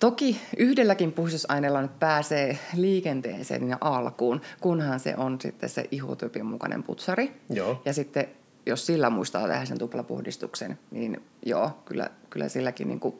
[0.00, 6.82] toki yhdelläkin puhdistusaineella nyt pääsee liikenteeseen ja alkuun, kunhan se on sitten se ihotyypin mukainen
[6.82, 7.32] putsari.
[7.50, 7.82] Joo.
[7.84, 8.28] Ja sitten
[8.66, 13.14] jos sillä muistaa tehdä sen tuplapuhdistuksen, niin joo, kyllä, kyllä silläkin niin kuin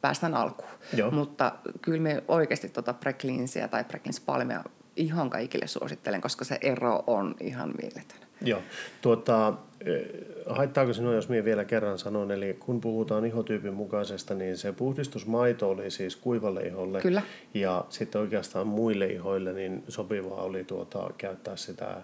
[0.00, 0.70] päästään alkuun.
[0.96, 1.10] Joo.
[1.10, 4.64] Mutta kyllä me oikeasti tuota Precleansia tai Precleans Palmia
[4.96, 8.18] ihan kaikille suosittelen, koska se ero on ihan mieletön.
[8.40, 8.62] Joo.
[9.02, 10.02] Tuota, eh,
[10.46, 15.70] haittaako sinua, jos minä vielä kerran sanon, eli kun puhutaan ihotyypin mukaisesta, niin se puhdistusmaito
[15.70, 17.00] oli siis kuivalle iholle.
[17.00, 17.22] Kyllä.
[17.54, 21.96] Ja sitten oikeastaan muille ihoille niin sopivaa oli tuota, käyttää sitä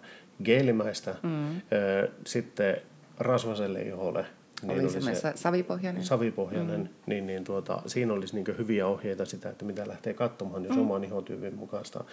[0.45, 1.15] geelimäistä.
[1.23, 1.61] Mm.
[2.27, 2.77] Sitten
[3.19, 4.27] rasvaselle iholle
[4.63, 6.05] Niin oli, oli se savipohjainen.
[6.05, 6.89] savipohjainen, mm.
[7.07, 10.83] niin, niin tuota, siinä olisi niin hyviä ohjeita sitä, että mitä lähtee katsomaan, jos mm.
[10.83, 12.05] oman ihotyypin mukaista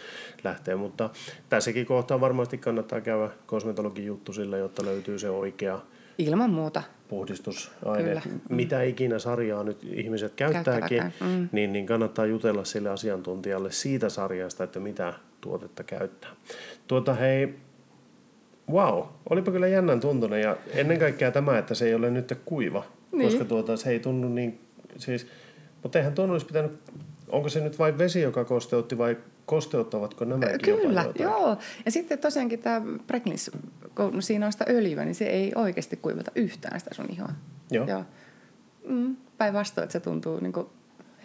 [0.44, 0.76] lähtee.
[0.76, 1.10] Mutta
[1.50, 5.80] tässäkin kohtaa varmasti kannattaa käydä kosmetologin juttu sillä, jotta löytyy se oikea
[6.18, 6.84] Ilman muuta.
[7.08, 8.04] puhdistusaine.
[8.04, 8.22] Kyllä.
[8.50, 11.04] Mitä ikinä sarjaa nyt ihmiset käyttääkin.
[11.04, 11.50] Mm.
[11.52, 16.32] niin, niin kannattaa jutella sille asiantuntijalle siitä sarjasta, että mitä tuotetta käyttää.
[16.88, 17.56] Tuota hei,
[18.72, 22.84] wow, olipa kyllä jännän tuntunen ja ennen kaikkea tämä, että se ei ole nyt kuiva,
[23.12, 23.30] Niin.
[23.30, 24.60] koska tuota, se ei tunnu niin,
[24.98, 25.28] siis,
[25.84, 26.80] mutta eihän tuon olisi pitänyt,
[27.30, 31.24] onko se nyt vain vesi, joka kosteutti vai kosteuttavatko nämäkin jopa Kyllä, jotain?
[31.24, 31.58] joo.
[31.86, 33.52] Ja sitten tosiaankin tämä Preclins,
[33.96, 37.30] kun siinä on sitä öljyä, niin se ei oikeasti kuivata yhtään sitä sun ihoa.
[37.72, 37.88] Joo.
[37.88, 38.04] Ja,
[38.88, 40.68] mm, päinvastoin, että se tuntuu niin kuin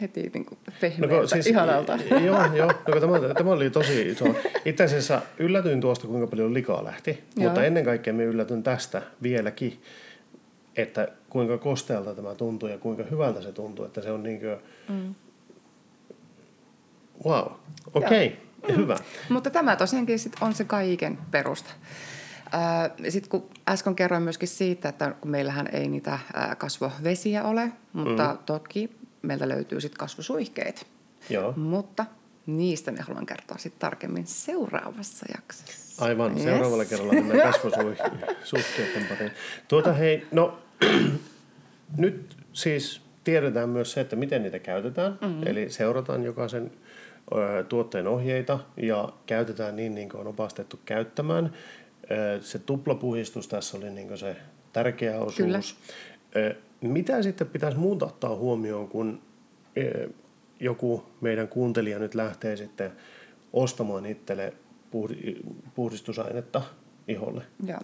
[0.01, 1.99] heti niin kuin No, pehmeältä, kun siis, ihanalta.
[2.11, 2.73] Joo, joo.
[2.89, 4.25] No, tämä, tämä oli tosi iso.
[4.65, 7.25] Itse asiassa yllätyin tuosta, kuinka paljon likaa lähti.
[7.37, 7.45] Joo.
[7.45, 9.83] Mutta ennen kaikkea me yllätyn tästä vieläkin,
[10.77, 13.85] että kuinka kostealta tämä tuntuu ja kuinka hyvältä se tuntuu.
[13.85, 14.57] Että se on niin kuin...
[14.89, 15.15] Mm.
[17.25, 17.53] Wow.
[17.95, 18.77] Okei, okay.
[18.77, 18.97] hyvä.
[19.29, 21.71] Mutta tämä tosiaankin sit on se kaiken perusta.
[23.09, 26.19] Sitten kun äsken kerroin myöskin siitä, että kun meillähän ei niitä
[26.59, 28.39] kasvovesiä ole, mutta mm.
[28.47, 28.91] toki
[29.27, 30.87] meiltä löytyy sitten kasvosuihkeet.
[31.31, 31.53] Joo.
[31.57, 32.07] Mutta
[32.47, 36.05] niistä me haluan kertoa sitten tarkemmin seuraavassa jaksossa.
[36.05, 36.43] Aivan, Yes.
[36.43, 39.33] seuraavalla kerralla mennään kasvosuhteiden pariin.
[39.69, 40.59] Tuota hei, no
[41.97, 45.19] nyt siis tiedetään myös se, että miten niitä käytetään.
[45.21, 45.47] Mm-hmm.
[45.47, 46.71] Eli seurataan jokaisen
[47.35, 51.53] ö, tuotteen ohjeita ja käytetään niin, niin kuin on opastettu käyttämään.
[52.11, 54.37] Ö, se tuplapuhistus tässä oli niin kuin se
[54.73, 55.37] tärkeä osuus.
[55.37, 55.61] Kyllä.
[56.37, 56.57] Ö,
[56.93, 59.23] mitä sitten pitäisi muuta ottaa huomioon, kun
[59.79, 60.09] ö,
[60.61, 62.93] joku meidän kuuntelija nyt lähtee sitten
[63.53, 64.53] ostamaan itselle
[64.91, 66.63] puhdi- puhdistusainetta
[67.09, 67.45] iholle?
[67.67, 67.81] Joo.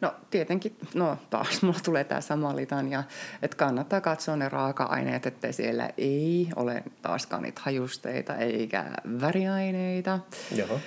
[0.00, 3.04] No tietenkin, no taas mulla tulee tämä sama litania,
[3.42, 8.84] että kannattaa katsoa ne raaka-aineet, että siellä ei ole taaskaan niitä hajusteita eikä
[9.20, 10.18] väriaineita
[10.56, 10.80] Joo.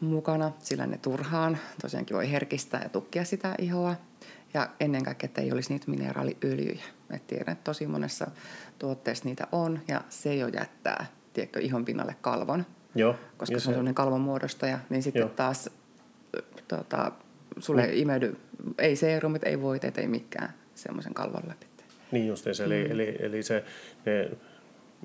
[0.00, 3.94] mukana, sillä ne turhaan tosiaankin voi herkistää ja tukkia sitä ihoa.
[4.54, 6.84] Ja ennen kaikkea, että ei olisi niitä mineraaliöljyjä.
[7.10, 8.30] Et tiedän, että tosi monessa
[8.78, 12.66] tuotteessa niitä on ja se jo jättää, tiedätkö, ihon pinnalle kalvon.
[12.94, 13.16] Joo.
[13.36, 15.28] Koska se on sellainen kalvon muodostaja, niin sitten Joo.
[15.28, 15.70] taas
[16.68, 17.12] tota,
[17.58, 18.36] sulle ei imeydy,
[18.78, 21.66] ei seerumit, ei voiteet, ei mikään semmoisen kalvon läpi.
[22.12, 22.92] Niin justiinsa, eli, mm.
[22.92, 23.64] eli, eli se,
[24.06, 24.30] ne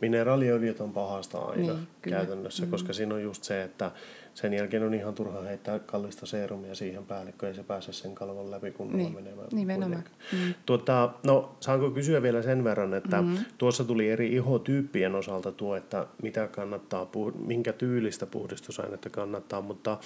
[0.01, 2.17] mineraaliöljyt on pahasta aina Niin, niin, kyllä.
[2.17, 2.71] käytännössä, mm.
[2.71, 3.91] koska siinä on just se, että
[4.33, 8.15] sen jälkeen on ihan turha heittää kallista seerumia siihen päälle, kun ei se pääse sen
[8.15, 9.47] kalvon läpi kunnolla Niin, menemään.
[9.51, 10.03] nimenomaan.
[10.03, 10.55] kuitenkaan.
[10.65, 13.37] Tuota, no, saanko kysyä vielä sen verran, että mm.
[13.57, 17.09] tuossa tuli eri ihotyyppien osalta tuo, että mitä kannattaa,
[17.45, 19.97] minkä tyylistä puhdistusainetta kannattaa, mutta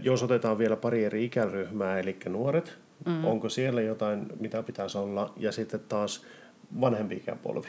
[0.00, 3.24] jos otetaan vielä pari eri ikäryhmää, eli nuoret, mm.
[3.24, 6.26] onko siellä jotain, mitä pitäisi olla, ja sitten taas
[6.80, 7.68] vanhempi ikäpolvi.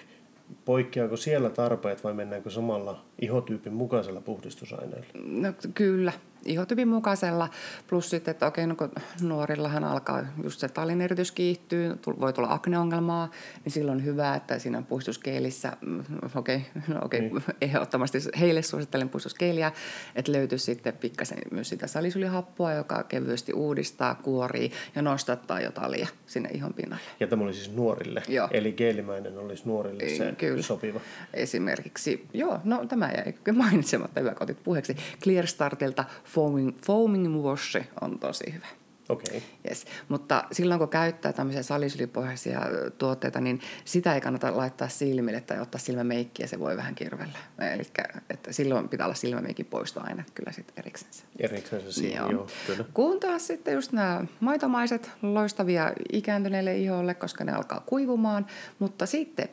[0.65, 5.05] Poikkeaako siellä tarpeet vai mennäänkö samalla ihotyypin mukaisella puhdistusaineella?
[5.25, 6.13] No kyllä,
[6.45, 7.49] ihotyypin mukaisella.
[7.87, 13.31] Plus sitten, että okei, no kun nuorillahan alkaa just se talineritys kiihtyy, voi tulla akneongelmaa,
[13.65, 16.03] niin silloin on hyvä, että siinä puhdistuskeelissä, mm,
[16.35, 17.43] okei, no okei, niin.
[17.61, 19.71] ehdottomasti heille suosittelen puhdistuskeeliä,
[20.15, 26.07] että löytyy sitten pikkasen myös sitä salisulihappoa, joka kevyesti uudistaa, kuorii ja nostattaa jo talia
[26.25, 27.03] sinne ihon pinnalle.
[27.19, 28.47] Ja tämä oli siis nuorille, Joo.
[28.51, 30.61] eli geelimäinen olisi nuorille se Kyllä.
[30.61, 30.99] sopiva.
[31.33, 34.95] Esimerkiksi, joo, no tämä jäi mainitsematta, hyvä kun otit puheeksi.
[35.21, 38.67] Clear Startilta Foaming, foaming Wash on tosi hyvä.
[39.09, 39.41] Okay.
[39.69, 39.85] Yes.
[40.09, 42.61] Mutta silloin kun käyttää tämmöisiä salisylipohjaisia
[42.97, 47.37] tuotteita, niin sitä ei kannata laittaa silmille tai ottaa silmämeikkiä, se voi vähän kirvellä.
[47.73, 47.83] Eli
[48.29, 51.23] että silloin pitää olla silmämeikin poistoaine kyllä sitten eriksensä.
[51.39, 52.31] Eriksensä siinä, joo.
[52.31, 52.85] joo, kyllä.
[52.93, 58.45] Kun taas sitten just nämä maitomaiset, loistavia ikääntyneille iholle, koska ne alkaa kuivumaan,
[58.79, 59.49] mutta sitten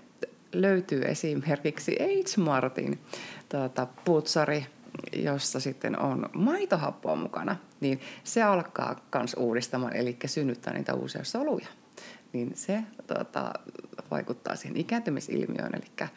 [0.52, 2.98] löytyy esimerkiksi H-Martin
[3.48, 4.66] tuota, putsari,
[5.12, 11.68] jossa sitten on maitohappoa mukana, niin se alkaa myös uudistamaan, eli synnyttää niitä uusia soluja.
[12.32, 13.52] Niin se tuota,
[14.10, 16.08] vaikuttaa siihen ikääntymisilmiöön, eli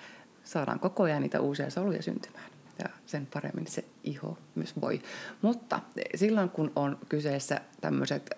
[0.44, 5.02] saadaan koko ajan niitä uusia soluja syntymään ja sen paremmin se iho myös voi.
[5.42, 5.80] Mutta
[6.16, 8.30] silloin kun on kyseessä tämmöiset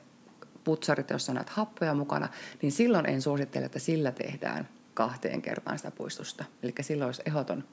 [0.64, 2.30] putsarit, joissa on näitä happoja mukana,
[2.62, 6.46] niin silloin en suosittele, että sillä tehdään kahteen kertaan sitä puistusta.
[6.64, 7.64] Eli silloin olisi ehdoton,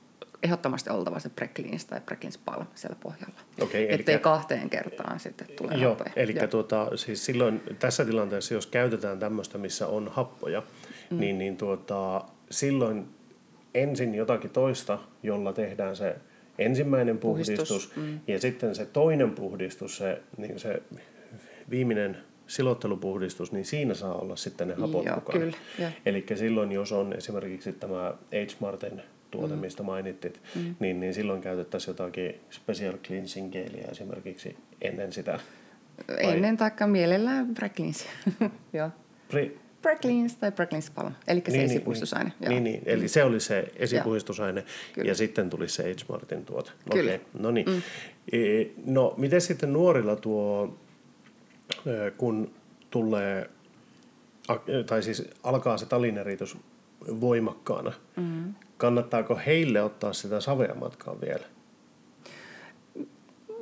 [0.45, 3.35] ehdottomasti oltava se precleans tai precleans palm siellä pohjalla.
[3.61, 6.13] Okei, elikkä- Ettei kahteen kertaan sitten tule Joo, happoja.
[6.17, 10.63] eli tuota, siis silloin tässä tilanteessa, jos käytetään tämmöistä, missä on happoja,
[11.11, 11.21] mm.
[11.21, 13.09] niin, niin tuota, silloin
[13.75, 16.17] ensin jotakin toista, jolla tehdään se
[16.59, 18.21] ensimmäinen puhdistus, Puhdistus, mm.
[18.29, 20.83] ja sitten se toinen puhdistus, se, niin se
[21.71, 25.45] viimeinen silottelupuhdistus, niin siinä saa olla sitten ne hapot Joo, mukana.
[25.79, 25.91] joo.
[26.07, 29.03] Eli silloin, jos on esimerkiksi tämä H-Martin
[29.39, 29.61] tuote, mm.
[29.61, 30.75] mistä mainittit, mm.
[30.81, 35.41] niin, niin silloin käytettäisiin jotakin special cleansing geeliä esimerkiksi ennen sitä.
[36.09, 38.07] vai- Ennen taikka mielellään precleans.
[38.73, 38.91] Joo.
[39.33, 42.33] Pri- Precleans tai precleans palm, eli se niin, esipuistusaine.
[42.41, 45.09] Niin, niin, niin, eli se oli se esipuhistusaine Kyllä.
[45.09, 46.71] ja sitten tuli se H-Martin tuote.
[46.93, 47.15] Kyllä.
[47.15, 47.67] Okei, no niin.
[47.71, 47.83] Mm.
[48.87, 50.77] No, miten sitten nuorilla tuo,
[51.87, 52.51] ö, kun
[52.91, 53.51] tulee,
[54.49, 56.57] a- tai siis alkaa se talineritys
[57.21, 58.55] voimakkaana, mm.
[58.77, 61.45] Kannattaako heille ottaa sitä savea matkaan vielä,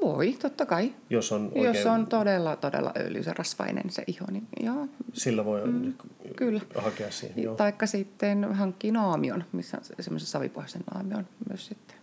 [0.00, 0.92] Voi, totta kai.
[1.10, 4.88] jos on oikein, Jos on todella, todella öljyisen rasvainen se iho, niin joo.
[5.12, 5.94] sillä voi mm,
[6.36, 6.60] kyllä.
[6.74, 7.42] hakea siihen.
[7.42, 7.54] Joo.
[7.54, 11.96] Taikka sitten hankkii naamion, missä on se- semmoisen savipohjaisen naamion myös sitten.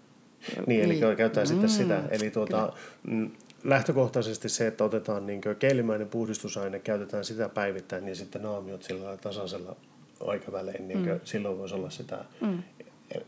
[0.68, 1.18] Niin, eli niin.
[1.18, 2.04] käyttää sitten sitä.
[2.10, 2.74] Eli tuota,
[3.08, 3.32] mm,
[3.64, 9.76] lähtökohtaisesti se, että otetaan niin keelimäinen puhdistusaine, käytetään sitä päivittäin ja sitten naamiot sillä tasaisella
[10.20, 11.20] aikavälein, niin mm.
[11.24, 12.64] silloin voisi olla sitä, mm.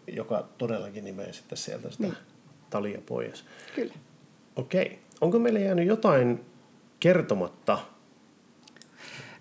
[0.08, 2.18] Joka todellakin nimee sitten sieltä sitä niin.
[2.70, 3.46] talia pois.
[3.76, 3.94] Kyllä.
[4.56, 5.00] Okei.
[5.22, 6.46] Onko meillä jäänyt jotain
[7.00, 7.80] kertomatta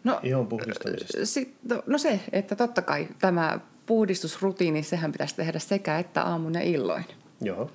[0.04, 1.26] No, ihon puhdistamisesta?
[1.26, 6.54] sit, no, no se, että totta kai tämä puhdistusrutiini, sehän pitäisi tehdä sekä että aamun
[6.54, 7.04] ja illoin.
[7.40, 7.70] Joo.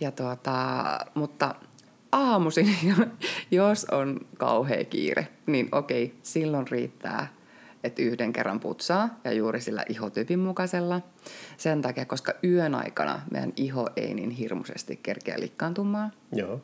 [0.00, 1.54] Ja tuota, mutta
[2.12, 2.76] aamuisin,
[3.50, 7.28] jos on kauhea kiire, niin okei, silloin riittää,
[7.84, 11.00] että yhden kerran putsaa ja juuri sillä ihotyypin mukaisella.
[11.56, 16.12] Sen takia, koska yön aikana meidän iho ei niin hirmuisesti kerkeä likkaantumaan.
[16.32, 16.60] Joo.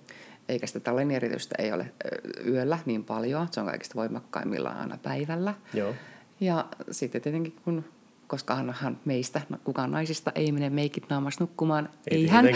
[0.48, 1.92] Eikä sitä talenieritystä ei ole
[2.46, 3.48] yöllä niin paljon.
[3.50, 5.54] Se on kaikista voimakkaimmillaan aina päivällä.
[5.74, 5.94] Joo.
[6.40, 7.84] Ja sitten tietenkin kun
[8.32, 11.88] koska hän meistä, kukaan naisista ei mene meikit naamassa nukkumaan.
[12.10, 12.46] Ei hän.
[12.46, 12.54] ei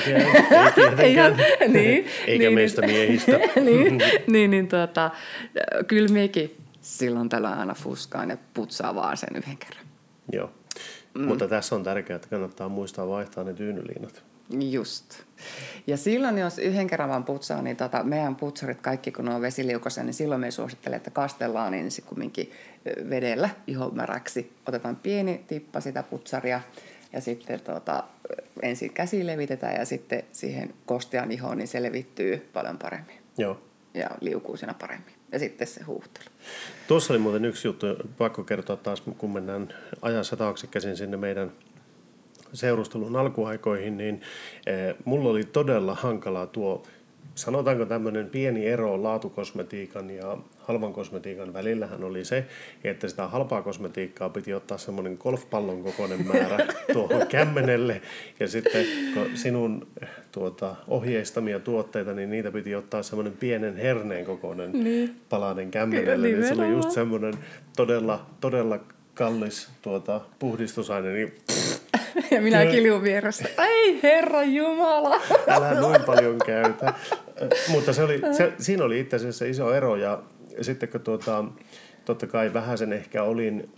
[0.74, 1.36] tietenkään.
[1.68, 3.32] niin, Eikä niin, meistä niin, miehistä.
[3.66, 5.10] niin, niin, niin tuota,
[5.86, 9.86] kyllä mekin silloin tällä aina fuskaan ja putsaa vaan sen yhden kerran.
[10.32, 10.50] Joo.
[11.14, 11.24] Mm.
[11.24, 14.22] Mutta tässä on tärkeää, että kannattaa muistaa vaihtaa ne tyynyliinat.
[14.70, 15.22] Just.
[15.86, 19.40] Ja silloin, jos yhden kerran vaan putsaa, niin tota, meidän putsarit kaikki, kun ne on
[19.40, 22.52] vesiliukoisia, niin silloin me suosittelen, että kastellaan ensin kumminkin
[23.10, 24.52] vedellä ihomäräksi.
[24.68, 26.60] Otetaan pieni tippa sitä putsaria
[27.12, 28.04] ja sitten tota,
[28.62, 33.60] ensin käsi levitetään ja sitten siihen kostean ihoon, niin se levittyy paljon paremmin Joo.
[33.94, 35.15] ja liukuu siinä paremmin.
[35.36, 36.24] Ja sitten se huuhtelu.
[36.88, 37.86] Tuossa oli muuten yksi juttu,
[38.18, 41.52] pakko kertoa taas, kun mennään ajassa taakse käsin sinne meidän
[42.52, 44.20] seurustelun alkuaikoihin, niin
[44.66, 46.82] eh, mulla oli todella hankalaa tuo,
[47.36, 52.44] sanotaanko tämmöinen pieni ero laatukosmetiikan ja halvan kosmetiikan välillähän oli se,
[52.84, 58.02] että sitä halpaa kosmetiikkaa piti ottaa semmoinen golfpallon kokoinen määrä tuohon kämmenelle
[58.40, 59.86] ja sitten kun sinun
[60.32, 65.16] tuota, ohjeistamia tuotteita, niin niitä piti ottaa semmoinen pienen herneen kokoinen Niin.
[65.28, 67.34] palanen kämmenelle, niin se oli just semmoinen
[67.76, 68.78] todella, todella
[69.14, 71.34] kallis tuota, puhdistusaine, niin
[72.30, 73.48] Ja minä kiljun vieressä.
[73.58, 75.20] Ei herra Jumala!
[75.48, 76.94] älä noin paljon käytä.
[77.68, 80.22] Mutta se oli, se, siinä oli itse asiassa iso ero ja
[80.60, 81.44] sitten kun tuota,
[82.04, 83.70] totta kai vähän sen ehkä olin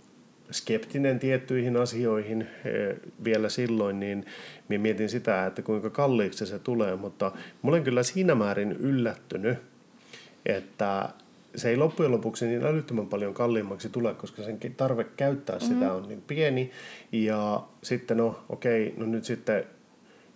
[0.51, 4.25] skeptinen tiettyihin asioihin eh, vielä silloin, niin
[4.69, 7.31] minä mietin sitä, että kuinka kalliiksi se tulee, mutta
[7.63, 9.57] mä olen kyllä siinä määrin yllättynyt,
[10.45, 11.09] että
[11.55, 16.07] se ei loppujen lopuksi niin älyttömän paljon kalliimmaksi tule, koska sen tarve käyttää sitä on
[16.07, 16.71] niin pieni.
[17.11, 19.63] Ja sitten no okei, no nyt sitten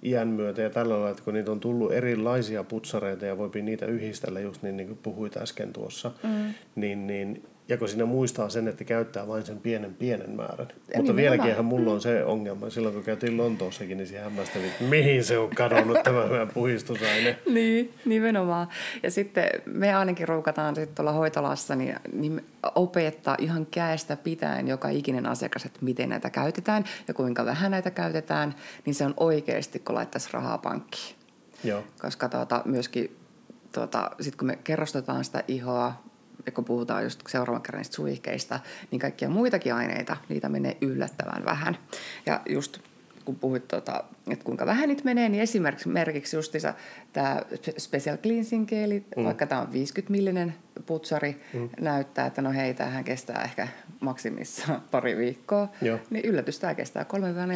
[0.05, 3.85] iän myötä ja tällä lailla, että kun niitä on tullut erilaisia putsareita ja voipi niitä
[3.85, 6.53] yhdistellä just niin, niin kuin puhuit äsken tuossa, mm.
[6.75, 10.67] niin, niin ja kun siinä muistaa sen, että käyttää vain sen pienen pienen määrän.
[10.67, 11.15] Mutta nimenomaan.
[11.15, 12.69] vieläkinhän mulla on se ongelma.
[12.69, 17.39] Silloin kun käytiin Lontoossakin, niin siellä hämmästelin, että mihin se on kadonnut tämä meidän puhistusaine.
[17.49, 18.67] Niin, nimenomaan.
[19.03, 22.45] Ja sitten me ainakin ruukataan sitten tuolla hoitolassa niin, niin
[22.75, 27.91] opettaa ihan käestä pitäen joka ikinen asiakas, että miten näitä käytetään ja kuinka vähän näitä
[27.91, 31.15] käytetään, niin se on oikeasti, kun laittaisi rahaa pankkiin.
[31.63, 33.17] Joo, Koska tuota, myöskin
[33.71, 36.03] tuota, sit kun me kerrostetaan sitä ihoa,
[36.45, 38.59] ja kun puhutaan just seuraavan kerran niistä suihkeista,
[38.91, 41.77] niin kaikkia muitakin aineita, niitä menee yllättävän vähän.
[42.25, 42.79] Ja just
[43.25, 46.73] kun puhuit, tota, että kuinka vähän niitä menee, niin esimerkiksi merkiksi justiinsa
[47.13, 47.41] tämä
[47.77, 49.23] Special Cleansing Gel, mm.
[49.23, 51.69] vaikka tämä on 50 millinen putsari, mm.
[51.79, 53.67] näyttää, että no hei, tämähän kestää ehkä
[53.99, 55.99] maksimissaan pari viikkoa, Joo.
[56.09, 57.05] niin yllätys tämä kestää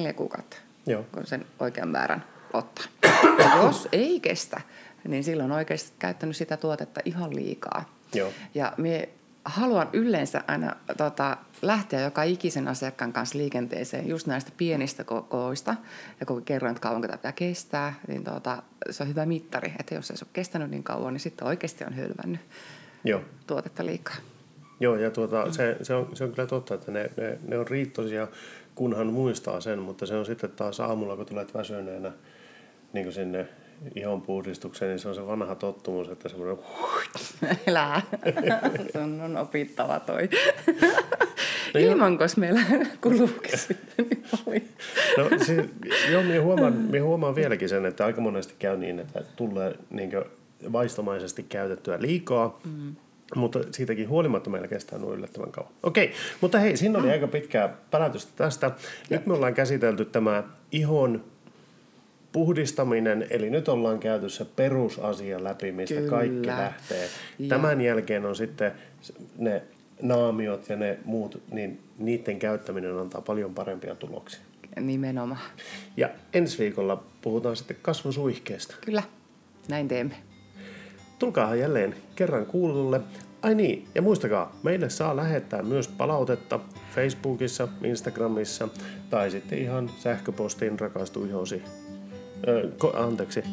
[0.10, 1.06] 3-4 kuukautta Joo.
[1.12, 2.24] kun sen oikean määrän
[2.54, 2.86] ottaa.
[3.40, 4.62] Ja jos ei kestä,
[5.08, 7.98] niin silloin on oikeasti käyttänyt sitä tuotetta ihan liikaa.
[8.14, 8.32] Joo.
[8.56, 9.10] Ja me
[9.46, 15.76] haluan yleensä aina tota, lähteä joka ikisen asiakkaan kanssa liikenteeseen just näistä pienistä kokoista.
[16.20, 19.74] Ja kun kerroin, että kauanko tämä pitää kestää, niin tota, se on hyvä mittari.
[19.80, 22.42] Että jos ei se ole kestänyt niin kauan, niin sitten oikeasti on hylvännyt
[23.04, 23.22] joo.
[23.48, 24.16] tuotetta liikaa.
[24.80, 27.68] Joo, ja tuota, se, se, on, se on kyllä totta, että ne, ne, ne on
[27.68, 28.28] riittoisia,
[28.76, 32.12] kunhan muistaa sen, mutta se on sitten taas aamulla, kun tulet väsyneenä
[32.94, 33.48] niin sinne
[33.96, 36.58] ihon puhdistukseen, niin se on se vanha tottumus, että semmoinen
[37.68, 38.02] Elää.
[38.94, 40.30] Sun on opittava toi.
[41.74, 41.80] No.
[41.80, 42.62] Ilmankos meillä
[43.02, 44.62] kuluukin sitten niin paljon.
[45.18, 45.66] No siis,
[46.12, 50.12] joo, minä huomaan, minä huomaan vieläkin sen, että aika monesti käy niin, että tulee niin
[50.72, 52.96] vaistomaisesti käytettyä liikaa, mm.
[53.36, 55.72] mutta siitäkin huolimatta meillä kestää noin yllättävän kauan.
[55.84, 58.72] Okei, mutta hei, siinä oli aika pitkää pälätystä tästä.
[59.10, 61.24] Nyt me ollaan käsitelty tämä ihon
[62.38, 66.10] puhdistaminen, eli nyt ollaan käyty se perusasia läpi, mistä Kyllä.
[66.10, 67.10] kaikki lähtee.
[67.40, 68.72] Ja- Tämän jälkeen on sitten
[69.38, 69.62] ne
[70.02, 74.40] naamiot ja ne muut, niin niiden käyttäminen antaa paljon parempia tuloksia.
[74.80, 75.42] Nimenomaan.
[75.98, 78.76] Ja ensi viikolla puhutaan sitten kasvosuihkeesta.
[78.86, 79.04] Kyllä,
[79.68, 80.16] näin teemme.
[81.20, 83.02] Tulkaahan jälleen kerran kuululle.
[83.42, 86.60] Ai niin, ja muistakaa, meille saa lähettää myös palautetta
[86.96, 88.68] Facebookissa, Instagramissa
[89.10, 91.62] tai sitten ihan sähköpostiin rakastuihosi.
[92.48, 93.44] Öö, ko, anteeksi,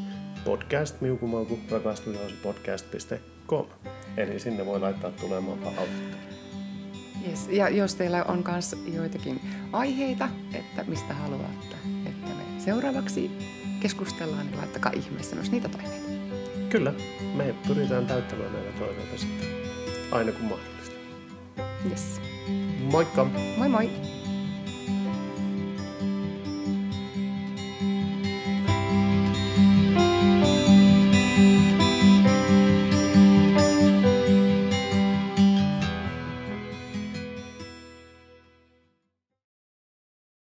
[0.45, 1.59] podcast miukumauku
[2.43, 3.67] podcast.com.
[4.17, 6.17] Eli sinne voi laittaa tulemaan palautetta.
[7.29, 7.49] Yes.
[7.51, 9.41] Ja jos teillä on myös joitakin
[9.73, 13.31] aiheita, että mistä haluatte, että me seuraavaksi
[13.81, 16.07] keskustellaan, niin laittakaa ihmeessä myös niitä toiveita.
[16.71, 16.95] Kyllä,
[17.35, 19.49] me pyritään täyttämään näitä toiveita sitten
[20.13, 20.95] aina kun mahdollista.
[21.91, 22.21] Yes.
[22.91, 23.25] Moikka!
[23.57, 23.91] Moi moi!